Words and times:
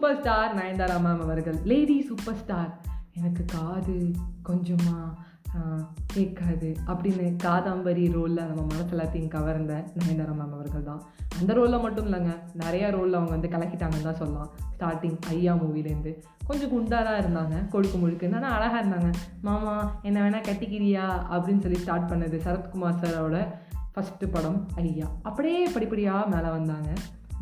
Super 0.00 0.20
star 0.20 0.52
Nayanthara 0.58 0.94
ma'am 1.04 1.22
அவர்கள். 1.24 1.56
Lady 1.70 1.94
super 2.08 2.36
star 2.42 2.70
எனக்கு 3.18 3.42
காது 3.54 3.96
கொஞ்சமாக 4.48 5.08
கேட்காது 6.14 6.68
அப்படின்னு 6.92 7.26
காதாம்பரி 7.42 8.04
ரோலில் 8.14 8.46
நம்ம 8.50 8.62
மனசு 8.70 8.94
எல்லாத்தையும் 8.94 9.34
கவர்ந்த 9.34 9.74
நயன்தாரா 9.98 10.36
மேம் 10.38 10.54
அவர்கள் 10.58 10.86
தான். 10.88 11.02
அந்த 11.40 11.50
ரோலில் 11.58 11.84
மட்டும் 11.84 12.08
இல்லைங்க. 12.08 12.32
நிறையா 12.62 12.86
ரோலில் 12.96 13.18
அவங்க 13.20 13.34
வந்து 13.36 13.52
கலக்கிட்டாங்கன்னு 13.56 14.08
தான் 14.08 14.20
சொல்லலாம். 14.22 14.50
ஸ்டார்டிங் 14.76 15.18
ஐயா 15.34 15.54
மூவிலேருந்து 15.64 16.14
கொஞ்சம் 16.48 16.74
குண்டாராக 16.76 17.22
இருந்தாங்க. 17.24 17.68
கொழுக்கு 17.76 18.00
முழுக்குன்னு 18.04 18.40
ஆனால் 18.40 18.56
அழகாக 18.58 18.82
இருந்தாங்க. 18.82 19.12
மாமா 19.48 19.76
என்ன 20.08 20.18
வேணால் 20.24 20.48
கட்டிக்கிறியா? 20.50 21.06
அப்படின்னு 21.34 21.64
சொல்லி 21.68 21.84
ஸ்டார்ட் 21.84 22.10
பண்ணது 22.12 22.44
சரத்குமார் 22.48 23.00
சாரோட 23.04 23.46
ஃபஸ்ட்டு 23.94 24.34
படம் 24.36 24.60
ஐயா. 24.86 25.08
அப்படியே 25.30 25.62
படிப்படியாக 25.76 26.34
மேலே 26.34 26.50
வந்தாங்க. 26.58 26.90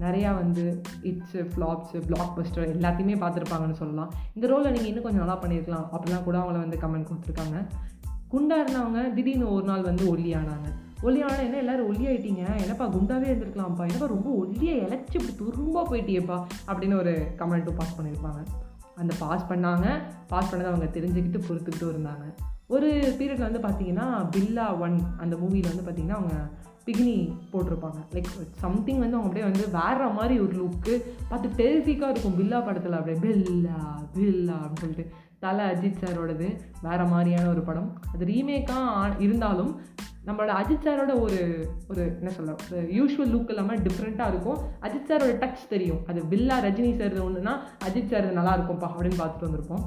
நிறையா 0.01 0.35
வந்து 0.35 0.83
இட்ஸு 1.03 1.33
ஃப்ளாப்ஸு 1.33 2.07
பிளாக் 2.07 2.39
பஸ்டர் 2.39 2.69
எல்லாத்தையுமே 2.77 3.15
பார்த்துருப்பாங்கன்னு 3.15 3.73
சொல்லலாம். 3.73 4.15
இந்த 4.35 4.47
ரோலை 4.49 4.71
நீங்கள் 4.71 4.85
இன்னும் 4.85 5.03
கொஞ்சம் 5.03 5.25
நல்லா 5.25 5.43
பண்ணியிருக்கலாம். 5.43 5.89
அப்படிலாம் 5.93 6.25
கூட 6.25 6.39
அவங்கள 6.39 6.59
வந்து 6.59 6.77
கமெண்ட் 6.77 7.07
கொடுத்துருக்காங்க. 7.07 7.67
குண்டாக 8.29 8.63
இருந்தவங்க 8.63 9.13
திடீர்னு 9.13 9.53
ஒரு 9.53 9.65
நாள் 9.65 9.83
வந்து 9.83 10.17
ஒல்லியானாங்க 10.17 10.69
ஒல்லியான 11.03 11.43
என்ன 11.43 11.57
எல்லாரும் 11.57 11.93
ஒல்லியாயிட்டீங்க 11.93 12.61
என்னப்பா 12.61 12.89
குண்டாவே 12.89 13.27
இருந்திருக்கலாம்ப்பா. 13.27 13.81
என்னப்பா 13.81 14.07
ரொம்ப 14.07 14.31
ஒல்லியை 14.31 14.81
இழைச்சி 14.81 15.21
இப்படி 15.21 15.35
துரும்பாக 15.39 15.85
போயிட்டியேப்பா. 15.91 16.47
அப்படின்னு 16.67 16.99
ஒரு 16.99 17.33
கமெண்ட்டும் 17.39 17.77
பாஸ் 17.77 17.97
பண்ணியிருப்பாங்க. 18.01 18.45
அந்த 18.97 19.15
பாஸ் 19.19 19.47
பண்ணாங்க. 19.49 20.03
பாஸ் 20.29 20.55
பண்ணதை 20.55 20.65
அவங்க 20.65 20.85
தெரிஞ்சுக்கிட்டு 20.85 21.43
பொறுத்துக்கிட்டும் 21.49 21.93
இருந்தாங்க. 21.95 22.35
ஒரு 22.67 23.17
பீரியடில் 23.19 23.59
வந்து 23.59 23.59
பார்த்தீங்கன்னா 23.59 24.29
பில்லா 24.37 24.81
ஒன் 24.81 25.01
அந்த 25.19 25.37
மூவியில் 25.37 25.75
வந்து 25.75 25.83
பார்த்தீங்கன்னா 25.83 26.15
அவங்க 26.15 26.35
பிகினி 26.89 27.17
போட்டிருப்பாங்க. 27.53 28.01
லைக் 28.13 28.43
சம்திங் 28.51 28.99
வந்து 28.99 29.17
அவங்க 29.17 29.41
அப்படியே 29.41 29.45
வந்து 29.45 29.71
வேற 29.71 30.09
மாதிரி 30.09 30.41
ஒரு 30.41 30.57
லுக்கு 30.65 31.03
பார்த்து 31.29 31.49
டெரிஃபிக்காக 31.61 32.11
இருக்கும். 32.11 32.37
பில்லா 32.39 32.65
படத்தில் 32.65 32.93
அப்படியே 32.93 33.19
பில்லா 33.25 33.79
பில்லா 34.15 34.57
அப்படின்னு 34.57 34.85
சொல்லிட்டு. 34.85 35.11
தலை 35.39 35.65
அஜித் 35.65 36.01
சாரோடது 36.01 36.47
வேற 36.83 37.05
மாதிரியான 37.05 37.49
ஒரு 37.49 37.61
படம். 37.61 38.01
அது 38.15 38.25
ரீமேக்காக 38.27 39.21
இருந்தாலும் 39.21 39.81
நம்மளோட 40.27 40.53
அஜித் 40.61 40.87
சாரோட 40.87 41.21
ஒரு 41.21 41.69
ஒரு 41.89 42.03
என்ன 42.19 42.31
சொல்ல 42.31 42.55
ஒரு 42.73 42.83
யூஷுவல் 42.83 43.33
லுக் 43.35 43.49
இல்லாமல் 43.49 43.83
டிஃப்ரெண்ட்டாக 43.83 44.29
இருக்கும். 44.29 44.59
அஜித் 44.83 45.09
சாரோட 45.09 45.35
டச் 45.45 45.69
தெரியும். 45.69 46.01
அது 46.07 46.23
பில்லா 46.31 46.59
ரஜினி 46.59 46.93
சார் 46.99 47.17
ஒன்றுனா 47.27 47.59
அஜித் 47.89 48.11
சார் 48.11 48.33
நல்லா 48.33 48.57
இருக்கும்ப்பா 48.59 48.91
அப்படின்னு 48.99 49.19
பார்த்துட்டு 49.19 49.47
வந்திருப்போம். 49.47 49.85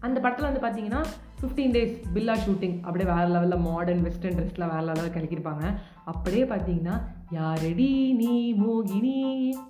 அந்த 0.00 0.20
படத்தில் 0.20 0.60
வந்து 0.60 0.62
பார்த்தீங்கன்னா 0.66 1.04
ஃபிஃப்டீன் 1.40 1.74
டேஸ் 1.74 1.94
பில்லா 2.14 2.34
ஷூட்டிங் 2.36 2.76
அப்படியே 2.84 3.08
வேறு 3.10 3.30
லெவலில் 3.30 3.64
மாடர்ன் 3.66 4.02
வெஸ்டர்ன் 4.02 4.36
ட்ரெஸ்லாம் 4.38 4.72
வேறு 4.72 4.86
லெவலில் 4.86 5.14
கலக்கியிருப்பாங்க 5.14 5.64
அப்படியே 6.04 6.44
பார்த்தீங்கன்னா 6.44 6.96
யாரெடி 7.34 8.14
நீ 8.14 8.54
மோகினி? 8.54 9.18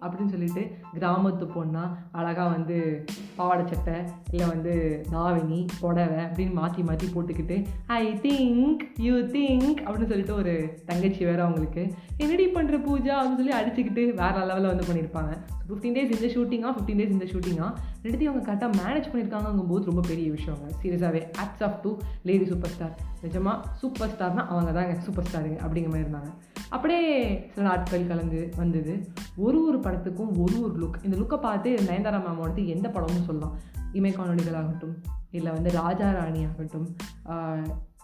அப்படின்னு 0.00 0.26
சொல்லிட்டு 0.26 0.62
கிராமத்து 0.94 1.46
பொண்ணா 1.54 1.82
அழகாக 2.12 2.48
வந்து 2.48 3.04
பாவாடை 3.36 3.66
சட்டை 3.66 3.94
இல்லை 4.30 4.48
வந்து 4.48 5.04
தாவினி 5.12 5.66
புடவை 5.80 6.24
அப்படின்னு 6.24 6.52
மாற்றி 6.52 6.82
மாற்றி 6.82 7.06
போட்டுக்கிட்டு 7.06 7.64
ஐ 7.86 8.14
திங்க் 8.14 8.80
யூ 8.98 9.14
திங்க் 9.14 9.80
அப்படின்னு 9.84 10.10
சொல்லிட்டு 10.12 10.34
ஒரு 10.34 10.74
தங்கச்சி 10.86 11.24
வேறு 11.24 11.42
அவங்களுக்கு 11.42 11.94
என்னடி 12.16 12.46
பண்ணுற 12.46 12.78
பூஜா? 12.86 13.14
அப்படின்னு 13.18 13.40
சொல்லி 13.42 13.56
அடிச்சுக்கிட்டு 13.60 14.14
வேறு 14.14 14.46
லெவலில் 14.50 14.72
வந்து 14.72 14.88
பண்ணியிருப்பாங்க. 14.90 15.32
ஃபிஃப்டீன் 15.68 15.96
டேஸ் 15.96 16.14
இந்த 16.14 16.28
ஷூட்டிங்காக 16.34 16.72
ஃபிஃப்டீன் 16.76 17.00
டேஸ் 17.00 17.16
இந்த 17.16 17.24
ஷூட்டிங்காக 17.24 17.72
ரெண்டுத்தையும் 18.02 18.32
அவங்க 18.32 18.44
கரெக்டாக 18.46 18.72
மேனேஜ் 18.80 19.10
பண்ணியிருக்காங்கும் 19.10 19.66
போது 19.66 19.84
ரொம்ப 19.84 20.00
பெரிய 20.08 20.30
விஷயங்க 20.30 20.66
சீரியஸாகவே 20.82 21.22
acts 21.36 21.62
of 21.62 21.82
two 21.82 21.96
lady 22.22 22.44
superstar 22.70 22.94
நிஜமாக 23.22 23.56
சூப்பர் 23.80 24.08
ஸ்டார்னால் 24.08 24.46
அவங்க 24.46 24.72
தாங்க 24.72 24.94
சூப்பர் 25.00 25.24
ஸ்டாருங்க 25.24 25.58
அப்படிங்கிற 25.64 25.90
மாதிரி 25.90 26.06
இருந்தாங்க. 26.06 26.30
அப்படியே 26.68 27.06
சில 27.54 27.66
நாட்கள் 27.68 28.08
கலந்து 28.10 28.40
வந்தது. 28.56 28.94
ஒரு 29.46 29.60
ஒரு 29.68 29.78
படத்துக்கும் 29.86 30.32
ஒரு 30.44 30.56
ஒரு 30.64 30.74
லுக் 30.82 31.04
இந்த 31.06 31.16
லுக்கை 31.20 31.38
பார்த்து 31.46 31.70
நயன்தாரா 31.88 32.20
மேமோடது 32.26 32.64
எந்த 32.74 32.88
படம்னு 32.96 33.28
சொல்லலாம். 33.30 33.54
இமை 33.98 34.12
காணொலிகள் 34.12 34.58
ஆகட்டும் 34.62 34.96
இல்லை 35.38 35.50
வந்து 35.52 35.70
ராஜா 35.80 36.08
ராணி 36.18 36.42
ஆகட்டும் 36.50 36.88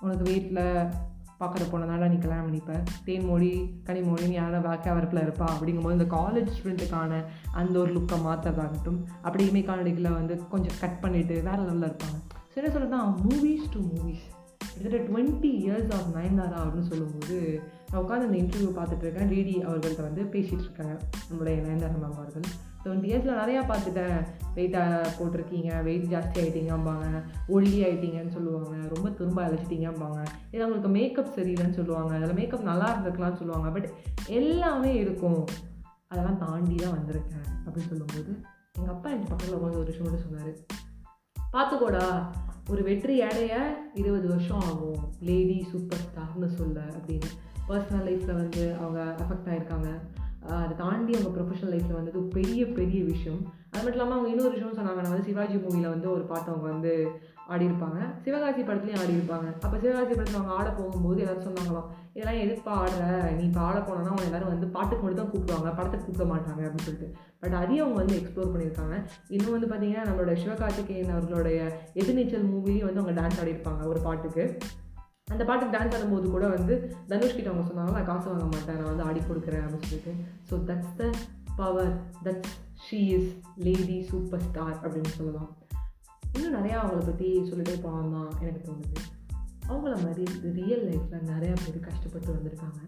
உனக்கு 0.04 0.24
வீட்டில் 0.30 0.64
பார்க்குற 1.40 1.64
பொண்ணு 1.70 2.08
நீ 2.12 2.18
கல்யாணம் 2.18 2.46
பண்ணிப்ப. 2.46 2.74
தேன்மொழி 3.06 3.50
கனிமொழின்னு 3.88 4.36
யாரும் 4.38 4.66
வேக்க 4.66 4.94
வரப்பில் 4.96 5.22
இருப்பா. 5.24 5.46
அப்படிங்கும்போது 5.54 5.96
இந்த 5.98 6.06
காலேஜ் 6.14 6.54
ஸ்டூடெண்ட்டுக்கான 6.54 7.18
அந்த 7.60 7.74
ஒரு 7.82 7.90
லுக்கை 7.96 8.18
மாற்றுறதாகட்டும் 8.26 8.98
அப்படி 9.26 9.44
இமை 9.50 9.62
காணொலிகளை 9.68 10.12
வந்து 10.20 10.36
கொஞ்சம் 10.54 10.78
கட் 10.82 10.98
பண்ணிவிட்டு 11.02 11.36
வேறு 11.48 11.66
லெவலில் 11.68 11.88
இருப்பாங்க. 11.90 12.18
ஸோ 12.50 12.56
என்ன 12.60 12.70
சொல்கிறதுனா 12.74 13.02
மூவிஸ் 13.24 13.70
டு 13.74 13.80
மூவிஸ் 13.90 14.26
கிட்டத்தட்ட 14.76 15.06
டுவெண்ட்டி 15.12 15.50
இயர்ஸ் 15.50 15.92
ஆஃப் 15.92 16.14
நயன்தாரா 16.14 16.64
அப்படின்னு 16.64 16.86
சொல்லும்போது 16.86 17.60
நான் 17.92 18.02
உட்காந்து 18.02 18.24
அந்த 18.24 18.36
இன்டர்வியூ 18.36 18.76
பார்த்துட்டு 18.78 19.02
இருக்கேன். 19.02 19.30
டிடி 19.30 19.68
அவர்கள்ட்ட 19.68 20.02
வந்து 20.02 20.22
பேசிகிட்டு 20.22 20.66
இருக்காங்க 20.66 20.98
நம்மளுடைய 21.30 21.54
நயன்தாரா 21.54 21.98
மேம் 22.02 22.14
அவர்கள். 22.14 22.42
டுவெண்ட்டி 22.84 23.10
இயர்ஸில் 23.10 23.38
நிறையா 23.42 23.62
பார்த்துட்டேன். 23.62 24.26
வெயிட்டாக 24.56 25.06
போட்டிருக்கீங்க. 25.18 25.82
வெயிட் 25.82 26.12
ஜாஸ்தி 26.12 26.38
ஆகிட்டீங்கம்பாங்க 26.38 27.22
ஒல்லி 27.48 27.78
ஆகிட்டீங்கன்னு 27.86 28.28
சொல்லுவாங்க. 28.28 28.88
ரொம்ப 28.94 29.10
திரும்ப 29.10 29.46
அழைச்சிட்டீங்கம்பாங்க 29.46 30.24
இது 30.50 30.64
அவங்களுக்கு 30.64 30.88
மேக்கப் 30.88 31.32
சரியில்லைன்னு 31.36 31.72
சொல்லுவாங்க. 31.72 32.14
அதில் 32.14 32.34
மேக்கப் 32.34 32.62
நல்லா 32.62 32.98
இருந்திருக்கலாம்னு 32.98 33.36
சொல்லுவாங்க. 33.36 33.68
பட் 33.70 33.90
எல்லாமே 34.26 34.94
இருக்கும். 34.94 35.44
அதெல்லாம் 36.08 36.38
தாண்டி 36.38 36.74
தான் 36.74 36.92
வந்திருக்கேன் 36.92 37.48
அப்படின்னு 37.64 37.88
சொல்லும்போது 37.88 38.36
எங்கள் 38.78 38.94
அப்பா 38.94 39.10
எனக்கு 39.10 39.28
பக்கத்தில் 39.28 39.58
உட்காந்து 39.58 39.80
ஒரு 39.80 39.84
விஷயம் 39.84 40.12
மட்டும் 40.12 40.30
சொன்னார். 40.30 40.54
பார்த்துக்கோடா 41.54 42.06
ஒரு 42.72 42.82
வெற்றி 42.82 43.16
அடைய 43.26 43.52
இருபது 44.00 44.26
வருஷம் 44.28 44.62
ஆகும். 44.68 45.00
லேடி 45.28 45.58
சூப்பர் 45.72 46.04
ஸ்டார்னு 46.06 46.48
சொல்ல 46.58 46.78
அப்படின்னு. 46.96 47.28
பர்சனல் 47.68 48.06
லைஃப்பில் 48.08 48.40
வந்து 48.42 48.62
அவங்க 48.80 49.00
அஃபெக்ட் 49.22 49.50
ஆகிருக்காங்க 49.52 49.90
அதை 50.62 50.74
தாண்டி 50.80 51.12
அவங்க 51.18 51.30
ப்ரொஃபஷனல் 51.36 51.72
லைஃப்பில் 51.74 51.98
வந்தது 51.98 52.20
பெரிய 52.36 52.60
பெரிய 52.78 52.98
விஷயம். 53.04 53.40
அது 53.70 53.82
மட்டும் 53.84 53.98
இல்லாமல் 53.98 54.16
அவங்க 54.16 54.30
இன்னொரு 54.32 54.52
விஷயம் 54.56 54.76
சொன்னாங்க. 54.78 55.00
நான் 55.02 55.14
வந்து 55.14 55.28
சிவாஜி 55.28 55.56
மூவியில் 55.56 55.94
வந்து 55.94 56.08
ஒரு 56.10 56.24
பாட்டு 56.30 56.50
அவங்க 56.52 56.66
வந்து 56.72 56.92
ஆடியிருப்பாங்க. 57.52 57.98
சிவகாசி 58.24 58.62
படத்துலையும் 58.62 59.02
ஆடியிருப்பாங்க. 59.04 59.48
அப்போ 59.64 59.76
சிவகாசி 59.84 60.12
படத்தில் 60.14 60.38
அவங்க 60.40 60.58
ஆட 60.58 60.68
போகும்போது 60.70 61.20
எல்லாரும் 61.24 61.48
சொன்னாங்களாம் 61.48 61.88
இதெல்லாம் 62.16 62.40
எது 62.42 62.54
பாடுற 62.66 63.00
நீ 63.38 63.46
பாட 63.56 63.64
ஆட 63.68 63.78
போனோன்னா 63.86 64.10
அவங்க 64.12 64.26
எல்லோரும் 64.28 64.52
வந்து 64.52 64.66
பாட்டுக்கு 64.74 65.02
மட்டும் 65.04 65.20
தான் 65.20 65.30
கூப்பிடுவாங்க. 65.32 65.70
படத்துக்கு 65.78 66.06
கூப்பிட 66.06 66.26
மாட்டாங்க 66.30 66.60
அப்படின்னு 66.66 66.86
சொல்லிட்டு. 66.86 67.08
பட் 67.42 67.56
அதையும் 67.60 67.84
அவங்க 67.84 67.98
வந்து 68.02 68.18
எக்ஸ்ப்ளோர் 68.20 68.52
பண்ணியிருக்காங்க. 68.52 68.96
இன்னும் 69.36 69.54
வந்து 69.56 69.68
பார்த்தீங்கன்னா 69.70 70.04
நம்மளோட 70.08 70.34
சிவகார்த்திகேயன் 70.42 71.14
அவர்களுடைய 71.16 71.58
எதிர்நீச்சல் 72.00 72.46
மூவிலையும் 72.52 72.88
வந்து 72.88 73.02
அவங்க 73.02 73.14
டான்ஸ் 73.20 73.40
ஆடியிருப்பாங்க 73.42 73.84
ஒரு 73.92 74.00
பாட்டுக்கு. 74.06 74.44
அந்த 75.34 75.42
பாட்டுக்கு 75.48 75.74
டான்ஸ் 75.76 75.96
ஆடும்போது 75.96 76.26
கூட 76.36 76.46
வந்து 76.56 76.74
தனுஷ்கிட்ட 77.12 77.52
அவங்க 77.52 77.66
சொன்னாங்க 77.68 77.94
நான் 77.98 78.10
காசு 78.10 78.26
வாங்க 78.30 78.48
மாட்டேன். 78.54 78.78
நான் 78.80 78.92
வந்து 78.92 79.06
ஆடி 79.08 79.22
கொடுக்குறேன். 79.28 79.64
அப்படின்னு 79.66 79.90
சொல்லிட்டு. 79.90 80.14
So 80.50 80.54
that's 80.70 80.96
the 81.00 81.10
power 81.60 81.92
that's 82.26 82.56
she 82.86 83.00
is 83.16 83.30
lady 83.66 83.98
superstar 84.48 84.76
அப்படின்னு 84.84 85.12
சொல்லலாம். 85.18 85.50
இன்னும் 86.36 86.56
நிறையா 86.58 86.78
அவங்கள 86.80 87.04
பற்றி 87.10 87.28
சொல்லிட்டே 87.50 87.76
போகலாம் 87.84 88.16
தான் 88.16 88.32
எனக்கு 88.44 88.62
தோணுது. 88.68 88.96
அவங்கள 89.68 89.94
மாதிரி 90.04 90.24
ரியல் 90.52 90.84
லைஃப்பில் 90.88 91.28
நிறையா 91.32 91.56
பேர் 91.64 91.80
கஷ்டப்பட்டு 91.80 92.32
வந்திருக்காங்க. 92.32 92.80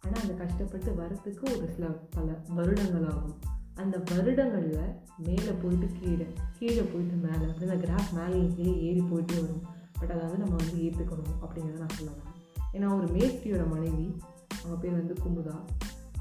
ஆனால் 0.00 0.20
அந்த 0.20 0.34
கஷ்டப்பட்டு 0.34 0.90
வரத்துக்கு 0.92 1.44
ஒரு 1.56 1.68
சில 1.74 1.86
பல 1.86 2.42
வருடங்கள் 2.48 3.06
ஆகும் 3.10 3.36
அந்த 3.74 4.02
வருடங்களில் 4.10 4.92
மேலே 5.18 5.52
போயிட்டு 5.62 5.88
கீழே 6.00 6.26
கீழே 6.58 6.82
போயிட்டு 6.82 7.14
மேலே 7.14 7.44
அப்படி 7.52 7.70
அந்த 7.70 7.86
கிராஃப் 7.86 8.12
மேலே 8.12 8.52
கீழே 8.56 8.82
ஏறி 8.82 9.00
போயிட்டே 9.00 9.40
வரும். 9.40 9.64
பட் 9.98 10.10
அதை 10.10 10.22
வந்து 10.22 10.38
நம்ம 10.38 10.54
வந்து 10.54 10.76
ஏற்றுக்கணும் 10.86 11.34
அப்படிங்கிறத 11.44 11.78
நான் 11.78 11.96
சொல்லுவேன் 11.98 12.30
ஏன்னா 12.72 12.96
ஒரு 12.96 13.06
மேஸ்திரியோட 13.06 13.70
மனைவி 13.70 14.16
அவங்க 14.64 14.76
பேர் 14.80 14.92
வந்து 14.92 15.14
குமுதா. 15.24 15.56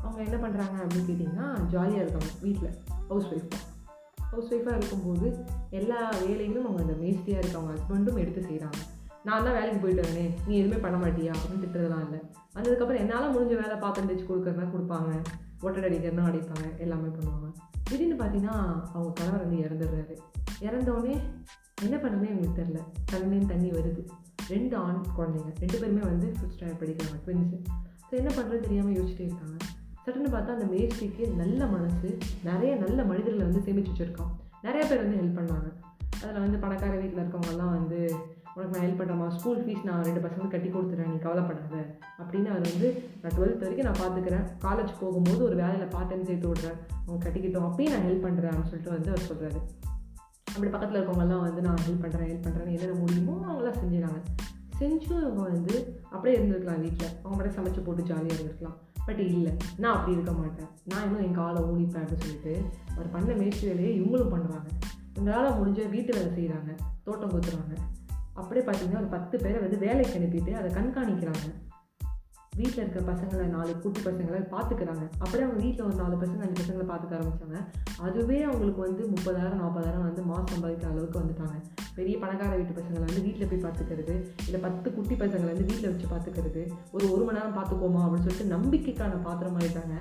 அவங்க 0.03 0.21
என்ன 0.23 0.37
பண்ணுறாங்க 0.47 0.77
அப்படின்னு 0.83 1.09
கேட்டிங்கன்னா 1.09 1.67
ஜாலியாக 1.67 2.01
இருக்காங்க 2.01 2.33
வீட்டில் 2.41 2.73
ஹவுஸ் 3.07 3.25
ஒய்ஃப் 3.25 3.53
ஹவுஸ் 4.31 4.53
ஒய்ஃபாக 4.53 4.77
இருக்கும்போது 4.77 5.45
எல்லா 5.69 6.13
வேலைகளும் 6.13 6.65
அவங்க 6.67 6.81
அந்த 6.81 6.93
மேஸ்திரியாக 6.93 7.47
இருக்கவங்க 7.47 7.73
ஹஸ்பண்டும் 7.75 8.19
எடுத்து 8.19 8.41
செய்கிறாங்க 8.41 8.81
நான் 9.28 9.45
தான் 9.45 9.56
வேலைக்கு 9.57 9.79
போயிட்டு 9.81 10.03
வரேனே 10.03 10.25
நீ 10.47 10.53
எதுவுமே 10.59 10.79
பண்ண 10.85 10.97
மாட்டியா? 11.03 11.34
அப்படின்னு 11.38 11.63
திட்டுறதுலாம் 11.63 12.03
இல்லை. 12.06 12.19
வந்ததுக்கப்புறம் 12.56 13.01
என்னால் 13.03 13.33
முடிஞ்ச 13.36 13.53
வேலை 13.62 13.75
பாத்திரம் 13.83 14.09
தைச்சு 14.09 14.25
கொடுக்குறதுனா 14.30 14.68
கொடுப்பாங்க. 14.74 15.12
ஒட்டடை 15.65 15.86
அடிக்கிறதுனா 15.89 16.25
அடிப்பாங்க? 16.30 16.65
எல்லாமே 16.77 17.09
பண்ணுவாங்க. 17.18 17.47
திடீர்னு 17.89 18.18
பார்த்தீங்கன்னா 18.21 18.57
அவங்க 18.94 19.12
கணவர் 19.19 19.45
வந்து 19.45 19.62
இறந்துடுறாரு. 19.65 20.15
இறந்தோடனே 20.68 21.15
என்ன 21.86 21.95
பண்ணுறதுனே 21.97 22.31
எங்களுக்கு 22.33 22.59
தெரில 22.62 22.81
கண்ணின் 23.12 23.50
தண்ணி 23.53 23.69
வருது. 23.71 24.03
ரெண்டு 24.53 24.75
ஆண் 24.77 25.00
குழந்தைங்க 25.18 25.51
ரெண்டு 25.63 25.77
பேருமே 25.81 26.03
வந்து 26.12 26.27
ஃபிஃப்த் 26.36 26.56
ஸ்டாண்டர்ட் 26.56 26.81
படிக்கிறாங்க 26.81 27.18
ட்வின்ஸு 27.25 27.57
ஸோ 28.07 28.13
என்ன 28.21 28.31
பண்ணுறது 28.38 28.59
தெரியாமல் 28.59 28.95
யோசிச்சுட்டே 28.97 29.25
இருக்காங்க. 29.27 29.57
சட்டுன்னு 30.06 30.31
பார்த்தா 30.36 30.56
அந்த 30.57 30.65
மேஸ்திக்கு 30.74 31.24
நல்ல 31.42 31.65
மனசு 31.65 32.09
நிறைய 32.50 32.71
நல்ல 32.75 33.03
மனிதர்களை 33.12 33.44
வந்து 33.47 33.65
சேமித்து 33.68 33.92
வச்சுருக்கான். 33.92 34.31
நிறைய 34.68 34.83
பேர் 34.89 35.03
வந்து 35.03 35.19
ஹெல்ப் 35.21 35.39
பண்ணாங்க. 35.39 35.69
அதில் 36.24 36.44
வந்து 36.45 36.57
பணக்கார 36.57 36.94
வீட்டில் 37.01 37.21
இருக்கவங்கலாம் 37.24 37.75
வந்து 37.77 38.00
உனக்கு 38.55 38.79
நான் 38.79 38.88
ஹெல்ப் 38.88 39.01
பண்ணுறேம்மா 39.01 39.27
ஸ்கூல் 39.27 39.65
ஃபீஸ் 39.65 39.83
நான் 39.83 40.03
ரெண்டு 40.03 40.19
பசங்க 40.19 40.47
கட்டி 40.47 40.69
கொடுத்துறேன். 40.69 41.09
நீ 41.09 41.17
கவலைப்படாத. 41.17 41.97
அப்படின்னு 42.19 42.45
அவர் 42.45 42.61
வந்து 42.61 43.03
நான் 43.21 43.31
டுவெல்த் 43.31 43.57
வரைக்கும் 43.57 43.88
நான் 43.88 44.01
பார்த்துக்கிறேன் 44.01 44.45
காலேஜ் 44.61 44.94
போகும்போது 45.00 45.44
ஒரு 45.44 45.55
வேலையில் 45.55 45.88
பார்ட் 45.88 46.07
டைம் 46.07 46.25
சேர்த்து 46.25 46.51
விட்றேன். 46.51 46.77
அவங்க 47.07 47.29
கட்டிக்கிட்டோம். 47.29 47.67
அப்பயும் 47.69 47.89
நான் 47.89 48.05
ஹெல்ப் 48.09 48.25
பண்ணுறேன் 48.25 48.51
அப்படின்னு 48.51 48.71
சொல்லிட்டு 48.73 48.89
வந்து 48.89 49.09
அவர் 49.09 49.29
சொல்கிறாரு 49.31 49.59
அப்படி 50.45 50.71
பக்கத்தில் 50.71 51.01
இருக்கவங்கெல்லாம் 51.01 51.39
வந்து 51.39 51.61
நான் 51.61 51.83
ஹெல்ப் 51.89 52.03
பண்ணுறேன் 52.03 52.29
ஹெல்ப் 52.31 52.45
பண்ணுறேன்னு 52.47 52.73
என்னென்ன 52.73 53.00
முடியுமோ 53.00 53.35
அவங்களாம் 53.51 53.81
செஞ்சுறாங்க 53.83 54.19
செஞ்சும் 54.79 55.21
இவங்க 55.21 55.41
வந்து 55.41 56.01
அப்படியே 56.11 56.41
இருந்திருக்கலாம் 56.41 56.79
வீட்டில் 56.79 57.07
அவங்க 57.23 57.44
மட்டும் 57.44 57.56
சமைச்சு 57.56 57.85
போட்டு 57.85 58.03
ஜாலியாக 58.03 58.41
இருந்திருக்கலாம். 58.41 58.77
பட் 59.06 59.19
இல்லை 59.19 59.53
நான் 59.77 59.95
அப்படி 59.95 60.13
இருக்க 60.13 60.31
மாட்டேன். 60.31 60.67
நான் 60.83 61.03
இன்னும் 61.03 61.23
என் 61.23 61.33
காலை 61.33 61.61
ஊழிப்பேன் 61.61 62.03
அப்படின்னு 62.03 62.23
சொல்லிட்டு 62.23 62.61
அவர் 62.91 63.09
பண்ண 63.09 63.33
முயற்சி 63.33 63.67
வேலையை 63.67 64.01
இவங்களும் 64.01 64.33
பண்ணுறாங்க 64.35 64.69
இவங்களால் 65.15 65.57
முடிஞ்ச 65.59 65.89
வீட்டு 65.89 66.13
வேலை 66.17 66.31
செய்கிறாங்க 66.38 66.77
தோட்டம் 67.03 67.31
கொத்துறாங்க. 67.31 67.75
அப்படியே 68.33 68.65
பார்த்தீங்கன்னா 68.65 69.01
ஒரு 69.03 69.12
பத்து 69.15 69.38
பேரை 69.38 69.59
வந்து 69.59 69.77
வேலைக்கு 69.77 70.19
அனுப்பிட்டு 70.19 70.51
அதை 70.53 70.69
கண்காணிக்கிறாங்க. 70.71 71.45
வீட்டில் 72.56 72.81
இருக்கிற 72.81 73.13
பசங்களை 73.13 73.45
நாலு 73.45 73.80
குட்டி 73.80 74.00
பசங்களை 74.00 74.39
பார்த்துக்கிறாங்க. 74.51 75.03
அப்படியே 75.18 75.44
அவங்க 75.44 75.62
வீட்டில் 75.63 75.85
ஒரு 75.85 75.95
நாலு 75.95 76.15
பசங்க 76.15 76.41
அஞ்சு 76.47 76.63
பசங்களை 76.63 76.85
பார்த்துக்க 76.91 77.19
ஆரம்பிச்சாங்க. 77.19 77.59
அதுவே 78.00 78.44
அவங்களுக்கு 78.44 78.81
வந்து 78.81 79.03
முப்பதாயிரம் 79.07 79.62
நாற்பதாயிரம் 79.62 80.01
வந்து 80.01 80.21
மாதம் 80.21 80.51
சம்பாதிக்கிற 80.53 80.89
அளவுக்கு 80.89 81.19
வந்துட்டாங்க. 81.19 81.57
பெரிய 81.95 82.18
பணக்கார 82.18 82.56
வீட்டு 82.56 82.81
பசங்களை 82.81 83.00
வந்து 83.00 83.21
வீட்டில் 83.21 83.47
போய் 83.47 83.63
பார்த்துக்கிறது 83.65 84.15
இல்லை 84.45 84.59
பத்து 84.62 84.94
குட்டி 84.94 85.15
பசங்களை 85.15 85.50
வந்து 85.51 85.65
வீட்டில் 85.65 85.91
வச்சு 85.91 86.07
பார்த்துக்கிறது 86.13 86.71
ஒரு 86.91 87.13
ஒரு 87.13 87.24
மணி 87.24 87.38
நேரம் 87.38 87.57
பார்த்துக்கோமா 87.57 88.03
அப்படின்னு 88.06 88.27
சொல்லிட்டு 88.27 88.56
நம்பிக்கைக்கான 88.56 89.21
பாத்திரம் 89.24 89.59
ஆகிட்டாங்க 89.59 89.97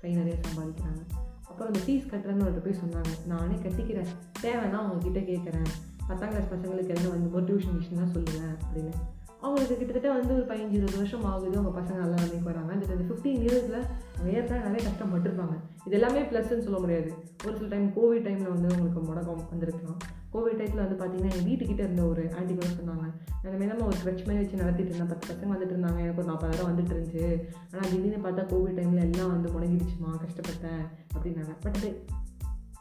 கை 0.00 0.12
நிறைய 0.12 0.38
சம்பாதிக்கிறாங்க. 0.48 1.02
அப்புறம் 1.48 1.72
அந்த 1.72 1.80
ஃபீஸ் 1.86 2.08
கட்டுறேன்னு 2.12 2.44
அவர்கிட்ட 2.44 2.64
போய் 2.64 2.80
சொன்னாங்க. 2.84 3.26
நானே 3.26 3.54
கட்டிக்கிறேன். 3.54 4.10
தேவைன்னா 4.42 4.80
அவங்கக்கிட்ட 4.82 5.20
கேட்குறேன். 5.32 5.70
பத்தாம் 6.06 6.28
கிளாஸ் 6.28 6.52
பசங்களுக்கு 6.52 6.96
எதனா 6.96 7.08
வந்து 7.08 7.40
டியூஷன் 7.40 7.80
மிஷின் 7.80 7.96
தான் 7.96 8.10
சொல்லுவேன் 8.14 8.56
அப்படின்னு. 8.64 8.92
அவங்களுக்கு 9.40 9.76
கிட்டத்தட்ட 9.76 10.18
வந்து 10.18 10.34
ஒரு 10.34 10.42
பதினஞ்சு 10.42 10.70
இருபது 10.70 10.96
வருஷம் 10.96 11.24
ஆகுது 11.24 11.58
அவங்க 11.58 11.80
பசங்க 11.80 11.94
நல்லா 11.94 12.14
வேலைக்கு 12.14 12.42
வராங்க 12.42 12.72
இந்த 12.72 12.86
ஃபிஃப்டீன் 12.86 13.42
இயர்ஸில் 13.42 13.86
அவங்க 14.18 14.38
ஏற்கனவே 14.38 14.68
நிறைய 14.68 14.90
கஷ்டப்பட்டுருப்பாங்க. 14.90 15.54
இது 15.86 16.00
எல்லாமே 16.00 16.20
ப்ளஸ்ன்னு 16.20 16.60
சொல்ல 16.60 16.78
முடியாது. 16.78 17.14
ஒரு 17.46 17.56
சில 17.56 17.68
டைம் 17.68 17.88
கோவிட் 17.88 18.24
டைமில் 18.24 18.52
வந்து 18.52 18.76
உங்களுக்கு 18.78 19.00
முடக்கம் 19.00 19.48
வந்திருக்கலாம். 19.50 19.96
கோவிட் 20.32 20.56
டைத்தில் 20.56 20.88
வந்து 20.88 21.06
பார்த்தீங்கன்னா 21.06 21.32
எங்கள் 21.32 21.52
வீட்டுக்கிட்ட 21.52 21.78
இருந்த 21.78 22.02
ஒரு 22.02 22.34
ஆண்டி 22.34 22.54
கூட 22.54 22.66
சொன்னாங்க. 22.66 23.06
அந்த 23.42 23.48
மாதிரி 23.48 23.66
நம்ம 23.66 23.84
ஒரு 23.84 23.96
க்ரட்ச் 23.96 24.26
மாதிரி 24.26 24.34
வச்சு 24.34 24.56
நடத்திட்டு 24.56 24.94
இருந்தேன். 24.94 25.18
பத்து 25.18 25.34
பசங்க 25.34 25.50
வந்துட்டு 25.50 25.74
இருந்தாங்க. 25.74 25.98
எனக்கு 25.98 26.22
ஒரு 26.22 26.24
நாற்பதாயிரம் 26.24 26.70
வந்துட்டு 26.70 26.90
இருந்துச்சு. 26.90 27.44
ஆனால் 27.72 27.90
திடீர்னு 27.90 28.28
பார்த்தா 28.28 28.42
கோவிட் 28.44 28.78
டைமில் 28.78 29.12
எல்லாம் 29.12 29.30
வந்து 29.30 29.48
முடங்கிடுச்சுமா? 29.48 30.10
கஷ்டப்பட்டேன். 30.10 30.86
அப்படின்னாங்க. 31.18 31.56
பட் 31.60 31.74
அது 31.74 32.04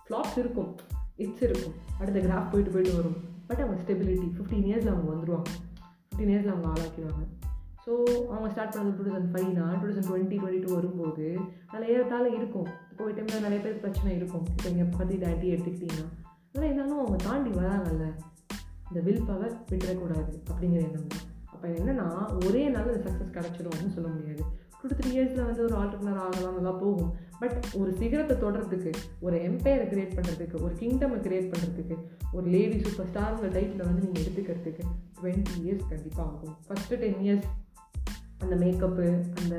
ஃப்ளாப்ஸ் 0.09 0.37
இருக்கும். 0.37 0.75
இட்ஸ் 1.23 1.43
இருக்கும். 1.47 1.75
அடுத்த 1.99 2.19
கிராஃப் 2.19 2.51
போயிட்டு 2.51 2.73
போயிட்டு 2.75 2.97
வரும். 2.99 3.17
பட் 3.47 3.61
அவங்க 3.63 3.77
ஸ்டெபிலிட்டி 3.81 4.27
ஃபிஃப்டீன் 4.35 4.67
இயர்ஸில் 4.69 4.93
அவங்க 4.93 5.09
வந்துடுவாங்க 5.13 5.49
ஃபிஃப்டீன் 6.05 6.31
இயர்ஸில் 6.33 6.53
அவங்க 6.53 6.69
ஆளாக்கிடுவாங்க. 6.73 7.23
ஸோ 7.85 7.93
அவங்க 8.33 8.47
ஸ்டார்ட் 8.53 8.75
பண்ணது 8.75 8.95
two 8.97 9.03
thousand 9.07 9.31
ஃபைவ்னா 9.33 9.65
two 9.81 9.87
thousand 9.87 10.09
twenty 10.11 10.37
twenty 10.41 10.61
two 10.65 10.73
வரும்போது 10.73 11.25
நல்ல 11.71 11.83
ஏறத்தாழ 11.93 12.25
இருக்கும். 12.37 12.67
கோவிட் 12.97 13.17
டைமில் 13.17 13.45
நிறைய 13.47 13.59
பேர் 13.65 13.81
பிரச்சனை 13.83 14.15
இருக்கும். 14.15 14.45
இப்போ 14.53 14.69
இங்கே 14.69 14.87
பற்றி 14.97 15.15
டேட்டி 15.25 15.47
எடுத்துக்கிட்டிங்கன்னா. 15.53 16.07
ஆனால் 16.53 16.67
இருந்தாலும் 16.67 16.99
அவங்க 16.99 17.17
தாண்டி 17.27 17.51
வராங்கல்ல. 17.59 18.05
இந்த 18.89 18.99
வில் 18.99 19.27
பவர் 19.27 19.55
விட்டுறக்கூடாது 19.71 20.33
அப்படிங்கிற 20.51 20.81
எண்ணம். 20.87 21.07
அப்போ 21.53 21.67
என்னென்னா 21.67 22.07
ஒரே 22.47 22.63
நாள் 22.69 22.91
அந்த 22.93 23.01
சக்ஸஸ் 23.09 23.35
கிடச்சிடும் 23.37 23.73
அப்படின்னு 23.73 23.95
சொல்ல 23.97 24.09
முடியாது. 24.09 24.43
டூ 24.79 24.95
த்ரீ 24.99 25.09
இயர்ஸில் 25.15 25.47
வந்து 25.49 25.61
ஒரு 25.67 25.75
ஆண்டர்பனர் 25.81 26.21
ஆகலாம் 26.25 26.57
நல்லா 26.57 26.73
போகும். 26.83 27.11
பட் 27.41 27.57
ஒரு 27.79 27.91
சிகரத்தை 27.99 28.35
தொடர்றதுக்கு 28.43 28.91
ஒரு 29.25 29.37
எம்பையரை 29.49 29.85
கிரியேட் 29.91 30.15
பண்ணுறதுக்கு 30.17 30.57
ஒரு 30.65 30.73
கிங்டமை 30.81 31.17
கிரியேட் 31.25 31.51
பண்ணுறதுக்கு 31.53 31.95
ஒரு 32.37 32.45
லேடி 32.55 32.77
சூப்பர் 32.85 33.09
ஸ்டாருங்கிற 33.11 33.49
டைட்டில் 33.57 33.87
வந்து 33.89 34.05
நீங்கள் 34.05 34.23
எடுத்துக்கிறதுக்கு 34.23 34.85
டுவெண்ட்டி 35.17 35.55
இயர்ஸ் 35.63 35.85
கண்டிப்பாக 35.91 36.27
ஆகும். 36.31 36.55
ஃபஸ்ட்டு 36.67 36.99
டென் 37.03 37.21
இயர்ஸ் 37.25 37.47
அந்த 38.43 38.55
மேக்கப்பு 38.63 39.05
அந்த 39.39 39.55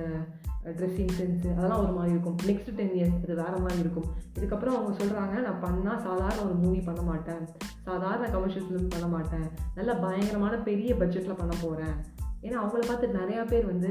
ட்ரெஸ்ஸிங் 0.78 1.12
சென்ஸு 1.18 1.48
அதெல்லாம் 1.56 1.82
ஒரு 1.82 1.92
மாதிரி 1.96 2.12
இருக்கும். 2.14 2.38
நெக்ஸ்ட் 2.48 2.70
டென் 2.78 2.94
இயர்ஸ் 2.96 3.18
அது 3.24 3.34
வேறு 3.42 3.58
மாதிரி 3.64 3.80
இருக்கும். 3.84 4.08
இதுக்கப்புறம் 4.36 4.76
அவங்க 4.76 4.92
சொல்கிறாங்க 5.00 5.34
நான் 5.46 5.62
பண்ணால் 5.66 6.02
சாதாரண 6.06 6.38
ஒரு 6.46 6.56
மூவி 6.62 6.80
பண்ண 6.88 7.02
மாட்டேன். 7.10 7.42
சாதாரண 7.88 8.26
கமர்ஷியல் 8.36 8.66
ஃபிலிம் 8.68 8.92
பண்ண 8.94 9.08
மாட்டேன். 9.16 9.46
நல்ல 9.78 9.92
பயங்கரமான 10.04 10.56
பெரிய 10.68 10.94
பட்ஜெட்டில் 11.02 11.40
பண்ண 11.42 11.54
போகிறேன் 11.62 11.96
ஏன்னா 12.46 12.56
அவங்கள 12.62 12.82
பார்த்து 12.88 13.06
நிறையா 13.20 13.44
பேர் 13.52 13.70
வந்து 13.72 13.90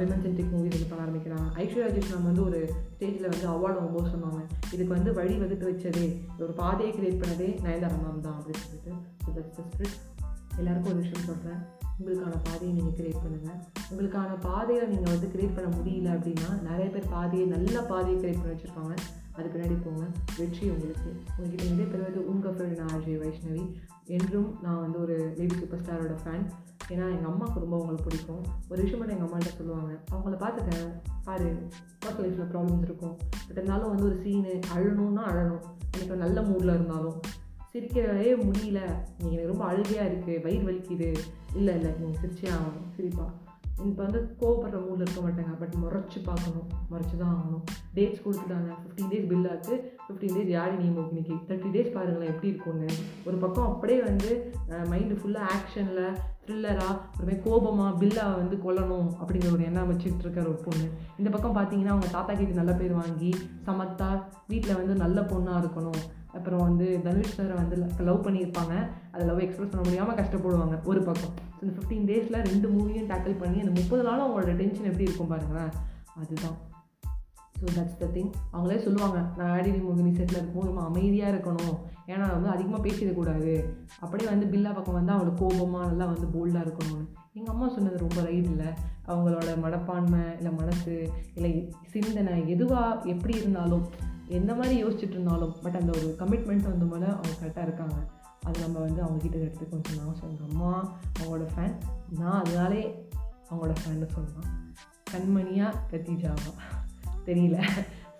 விமன் 0.00 0.22
சென்ட்ரிக் 0.24 0.52
மூவிஸ் 0.54 0.76
இது 0.78 0.86
பண்ண 0.90 1.04
ஆரம்பிக்கிறாங்க. 1.04 1.46
ஐஸ்வர்யா 1.62 1.86
ராஜேஷ் 1.86 2.10
மேம் 2.12 2.28
வந்து 2.30 2.44
ஒரு 2.48 2.58
ஸ்டேஜில் 2.94 3.30
வந்து 3.32 3.46
அவார்டு 3.52 3.78
வாங்கும்போது 3.78 4.12
சொன்னாங்க. 4.14 4.40
இதுக்கு 4.74 4.92
வந்து 4.96 5.12
வழி 5.20 5.34
வகுத்து 5.42 5.70
வச்சதே 5.70 6.06
ஒரு 6.44 6.52
பாதையை 6.62 6.90
கிரியேட் 6.96 7.22
பண்ணதே 7.22 7.48
நயன்தாரா 7.66 7.96
மேம் 8.02 8.26
தான் 8.26 8.36
அப்படின்னு 8.38 8.64
சொல்லிட்டு. 8.66 8.92
ஸோ 9.24 10.60
எல்லாருக்கும் 10.62 10.92
ஒரு 10.92 11.00
விஷயம் 11.02 11.28
சொல்கிறேன் 11.28 11.62
உங்களுக்கான 11.98 12.36
பாதையை 12.44 12.72
நீங்கள் 12.76 12.96
கிரியேட் 12.98 13.22
பண்ணுங்கள் 13.24 13.58
உங்களுக்கான 13.90 14.36
பாதையை 14.46 14.84
நீங்கள் 14.92 15.12
வந்து 15.14 15.28
கிரியேட் 15.32 15.56
பண்ண 15.56 15.68
முடியல 15.76 16.08
அப்படின்னா 16.16 16.50
நிறைய 16.68 16.86
பேர் 16.94 17.12
பாதையை 17.14 17.46
நல்ல 17.54 17.76
பாதையை 17.90 18.16
கிரியேட் 18.20 18.40
பண்ணி 18.40 18.54
வச்சுருப்பாங்க. 18.54 18.94
அது 19.36 19.46
பின்னாடி 19.52 19.76
போங்க. 19.84 20.04
வெற்றி 20.38 20.64
உங்களுக்கு. 20.74 21.10
உங்ககிட்ட 21.36 21.64
நிறைய 21.70 21.86
பேர் 21.92 22.06
வந்து 22.08 22.22
உங்கள் 22.32 22.54
ஃப்ரெண்ட் 22.56 22.78
நான் 22.80 22.94
அஜய் 22.98 23.20
வைஷ்ணவி. 23.24 23.64
என்றும் 24.16 24.48
நான் 24.62 24.82
வந்து 24.84 24.98
ஒரு 25.00 25.16
லேடி 25.38 25.54
சூப்பர் 25.60 25.82
ஸ்டாரோட 25.82 26.16
ஃபேன் 26.24 26.46
ஏன்னா 26.88 27.10
எங்கள் 27.10 27.24
அம்மாவுக்கு 27.24 27.60
ரொம்ப 27.60 27.76
அவங்களை 27.78 28.02
பிடிக்கும். 28.02 28.44
ஒரு 28.68 28.82
விஷயம் 28.82 28.98
மட்டும் 28.98 29.18
எங்கள் 29.18 29.38
அம்மாட்ட 29.38 29.56
சொல்லுவாங்க. 29.56 29.92
அவங்கள 30.10 30.42
பார்த்துட்டேன் 30.42 31.00
பாரு 31.24 31.68
ஒர்க் 32.06 32.20
லைஃப்பில் 32.20 32.52
ப்ராப்ளம்ஸ் 32.52 32.82
இருக்கும். 32.82 33.16
பட் 33.30 33.50
இருந்தாலும் 33.50 33.88
வந்து 33.88 34.04
ஒரு 34.04 34.16
சீனு 34.16 34.60
அழணும்னா 34.76 35.24
அழணும். 35.24 35.62
எனக்கு 35.94 36.16
நல்ல 36.16 36.40
மூடில் 36.40 36.74
இருந்தாலும். 36.74 37.20
சிரிக்கவே 37.72 38.36
முடியல. 38.36 38.80
நீங்கள் 39.18 39.38
எனக்கு 39.38 39.46
ரொம்ப 39.46 39.64
அழுகையாக 39.64 40.08
இருக்குது 40.08 40.42
வயிறு 40.42 40.72
வலிக்குது. 40.72 41.16
இல்லை 41.54 41.74
இல்லை 41.74 41.90
நீங்கள் 41.98 42.20
சிரிச்சே 42.20 42.44
ஆகணும். 42.44 42.94
சிரிப்பா. 42.96 43.30
இப்போ 43.88 44.02
வந்து 44.04 44.20
கோவப்படுற 44.40 44.78
மூடில் 44.84 45.04
இருக்க 45.04 45.20
மாட்டாங்க. 45.24 45.54
பட் 45.60 45.74
முறைச்சி 45.82 46.18
பார்க்கணும். 46.28 46.68
முறைச்சி 46.90 47.16
தான் 47.22 47.32
ஆகணும் 47.36 47.64
டேட்ஸ் 47.96 48.22
கொடுத்துட்டாங்க 48.24 48.70
ஃபிஃப்டீன் 48.82 49.10
டேஸ் 49.12 49.26
பில் 49.30 49.48
ஆச்சு. 49.52 49.74
ஃபிஃப்டீன் 50.04 50.36
டேஸ் 50.36 50.52
யாரி 50.56 50.76
நீ 50.82 50.86
இன்னைக்கு? 50.86 51.36
தேர்ட்டி 51.48 51.72
டேஸ் 51.76 51.90
பாருங்களேன் 51.96 52.32
எப்படி 52.34 52.52
இருக்கும்னு. 52.52 52.88
ஒரு 53.26 53.36
பக்கம் 53.44 53.68
அப்படியே 53.72 54.00
வந்து 54.10 54.30
மைண்டு 54.92 55.18
ஃபுல்லாக 55.20 55.52
ஆக்ஷனில் 55.56 56.16
த்ரில்லராக 56.46 56.96
ஒருமே 57.18 57.36
கோபமாக 57.44 57.98
பில்லாக 58.00 58.38
வந்து 58.40 58.56
கொல்லணும் 58.64 59.06
அப்படிங்கிற 59.20 59.52
ஒரு 59.56 59.64
எண்ணம் 59.68 59.90
வச்சுட்டு 59.92 60.24
இருக்கிற 60.24 60.44
ஒரு 60.48 60.60
பொண்ணு. 60.66 60.86
இந்த 61.18 61.28
பக்கம் 61.30 61.56
பார்த்தீங்கன்னா 61.58 61.94
அவங்க 61.94 62.10
தாத்தா 62.16 62.32
கிட்ட 62.34 62.60
நல்ல 62.60 62.72
பேர் 62.80 63.00
வாங்கி 63.02 63.30
சமத்தா 63.68 64.10
வீட்டில் 64.52 64.78
வந்து 64.80 64.94
நல்ல 65.04 65.20
பொண்ணாக 65.32 65.62
இருக்கணும். 65.62 66.02
அப்புறம் 66.36 66.62
வந்து 66.66 66.86
தனுஷ் 67.06 67.34
சாரை 67.36 67.54
வந்து 67.60 67.76
லவ் 68.08 68.24
பண்ணியிருப்பாங்க. 68.26 68.74
அதை 69.12 69.22
லவ் 69.30 69.42
எக்ஸ்பிரஸ் 69.46 69.72
பண்ண 69.72 69.82
முடியாமல் 69.88 70.18
கஷ்டப்படுவாங்க 70.20 70.76
ஒரு 70.90 71.02
பக்கம். 71.08 71.34
ஸோ 71.56 71.60
இந்த 71.64 71.74
ஃபிஃப்டீன் 71.76 72.06
டேஸில் 72.10 72.44
ரெண்டு 72.50 72.68
மூவியும் 72.76 73.10
டேக்கிள் 73.12 73.40
பண்ணி 73.42 73.58
அந்த 73.64 73.74
முப்பது 73.80 74.04
நாளும் 74.08 74.24
அவங்களோட 74.26 74.54
டென்ஷன் 74.60 74.88
எப்படி 74.90 75.08
இருக்கும் 75.08 75.32
பாருங்களேன். 75.32 75.72
அதுதான். 76.22 76.56
ஸோ 77.58 77.66
தட்ஸ் 77.76 77.98
த 78.00 78.06
திங் 78.14 78.30
அவங்களே 78.52 78.78
சொல்லுவாங்க 78.86 79.18
நான் 79.36 79.50
ஆடினி 79.56 79.80
மூவினி 79.84 80.10
செட்டில் 80.16 80.40
இருக்கும் 80.40 80.66
ரொம்ப 80.70 80.80
அமைதியாக 80.88 81.32
இருக்கணும். 81.34 81.76
ஏன்னா 82.12 82.26
வந்து 82.36 82.48
அதிகமாக 82.54 82.80
பேசிடக்கூடாது. 82.86 83.52
அப்படியே 84.04 84.28
வந்து 84.30 84.46
பில்லா 84.54 84.70
பக்கம் 84.78 84.98
வந்து 84.98 85.12
அவங்களுக்கு 85.12 85.42
கோபமாக 85.42 85.86
நல்லா 85.90 86.06
வந்து 86.12 86.26
போல்டாக 86.34 86.64
இருக்கணும்னு. 86.66 87.06
எங்கள் 87.38 87.52
அம்மா 87.54 87.68
சொன்னது 87.76 88.02
ரொம்ப 88.04 88.18
ரைட் 88.26 88.50
இல்லை. 88.54 88.70
அவங்களோட 89.08 89.50
மனப்பான்மை 89.64 90.24
இல்லை 90.38 90.52
மனசு 90.60 90.94
இல்லை 91.36 91.52
சிந்தனை 91.94 92.34
எதுவாக 92.54 93.00
எப்படி 93.14 93.34
இருந்தாலும் 93.42 93.86
எந்த 94.26 94.54
மாதிரி 94.54 94.84
யோசிச்சுட்டு 94.84 95.10
இருந்தாலும் 95.10 95.56
பட் 95.62 95.74
அந்த 95.74 95.98
ஒரு 95.98 96.16
கமிட்மெண்ட் 96.18 96.62
வந்த 96.62 96.84
போல 96.84 97.06
அவங்க 97.06 97.28
கரெக்டாக 97.40 97.62
இருக்காங்க. 97.62 97.94
அது 98.42 98.60
நம்ம 98.60 98.78
வந்து 98.78 99.02
அவங்கக்கிட்ட 99.02 99.40
எடுத்து 99.40 99.68
கொஞ்சம் 99.68 99.96
நான் 99.96 100.20
எங்கள் 100.20 100.48
அம்மா 100.50 100.96
அவங்களோட 101.20 101.48
ஃபேன் 101.56 101.74
நான் 102.10 102.44
அதனாலே 102.44 103.08
அவங்களோட 103.50 103.74
ஃபேன்னு 103.84 104.06
சொல்லலாம். 104.06 104.74
கண்மணியாக 105.10 105.94
கத்திஜாவா 105.94 106.52
தெரியல. 107.26 107.68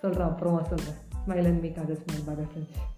சொல்கிறேன் 0.00 0.28
அப்புறமா 0.28 0.62
சொல்கிறேன் 0.62 0.94
smile 1.26 1.44
and 1.44 1.60
make 1.60 1.76
other 1.76 2.00
smile 2.00 2.26
bye 2.26 2.34
friends 2.34 2.93